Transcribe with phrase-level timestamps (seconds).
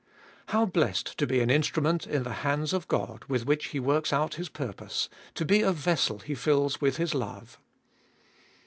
[0.47, 0.53] 2.
[0.53, 4.11] How blessed to be an instrument in the hands of God, with which He works
[4.11, 7.59] out His purpose; to be a vessel He fills with His love.